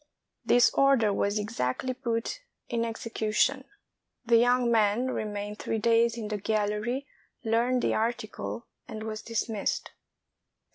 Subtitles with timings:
[0.43, 3.65] This order was exactly put in execution.
[4.25, 7.05] The young man remained three days in the gallery,
[7.43, 9.91] learned the article, and was dismissed.